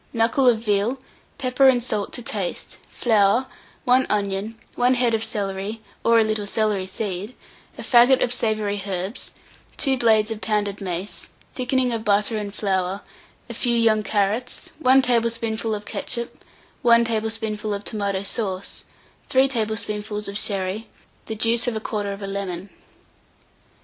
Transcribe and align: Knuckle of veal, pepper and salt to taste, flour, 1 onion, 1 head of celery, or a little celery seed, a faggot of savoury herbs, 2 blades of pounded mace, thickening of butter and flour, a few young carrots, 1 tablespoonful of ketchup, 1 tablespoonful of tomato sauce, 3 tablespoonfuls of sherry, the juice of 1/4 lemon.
Knuckle 0.13 0.49
of 0.49 0.57
veal, 0.57 0.97
pepper 1.37 1.69
and 1.69 1.83
salt 1.83 2.11
to 2.13 2.23
taste, 2.23 2.79
flour, 2.89 3.45
1 3.85 4.07
onion, 4.09 4.57
1 4.73 4.95
head 4.95 5.13
of 5.13 5.23
celery, 5.23 5.79
or 6.03 6.17
a 6.17 6.23
little 6.23 6.47
celery 6.47 6.87
seed, 6.87 7.35
a 7.77 7.83
faggot 7.83 8.19
of 8.23 8.33
savoury 8.33 8.81
herbs, 8.87 9.29
2 9.77 9.99
blades 9.99 10.31
of 10.31 10.41
pounded 10.41 10.81
mace, 10.81 11.27
thickening 11.53 11.91
of 11.91 12.03
butter 12.03 12.35
and 12.35 12.55
flour, 12.55 13.01
a 13.47 13.53
few 13.53 13.75
young 13.75 14.01
carrots, 14.01 14.71
1 14.79 15.03
tablespoonful 15.03 15.75
of 15.75 15.85
ketchup, 15.85 16.43
1 16.81 17.05
tablespoonful 17.05 17.71
of 17.71 17.83
tomato 17.83 18.23
sauce, 18.23 18.85
3 19.29 19.47
tablespoonfuls 19.47 20.27
of 20.27 20.35
sherry, 20.35 20.87
the 21.27 21.35
juice 21.35 21.67
of 21.67 21.75
1/4 21.75 22.27
lemon. 22.27 22.71